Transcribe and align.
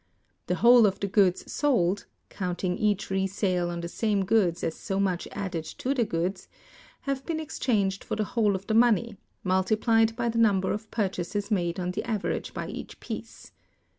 The 0.47 0.55
whole 0.55 0.87
of 0.87 0.99
the 0.99 1.05
goods 1.05 1.51
sold 1.53 2.07
(counting 2.31 2.75
each 2.75 3.11
resale 3.11 3.69
of 3.69 3.83
the 3.83 3.87
same 3.87 4.25
goods 4.25 4.63
as 4.63 4.73
so 4.73 4.99
much 4.99 5.27
added 5.31 5.63
to 5.77 5.93
the 5.93 6.03
goods) 6.03 6.47
have 7.01 7.23
been 7.23 7.39
exchanged 7.39 8.03
for 8.03 8.15
the 8.15 8.23
whole 8.33 8.55
of 8.55 8.65
the 8.65 8.73
money, 8.73 9.17
multiplied 9.43 10.15
by 10.15 10.27
the 10.27 10.39
number 10.39 10.71
of 10.71 10.89
purchases 10.89 11.51
made 11.51 11.79
on 11.79 11.91
the 11.91 12.03
average 12.03 12.51
by 12.51 12.67
each 12.67 12.99
piece. 12.99 13.51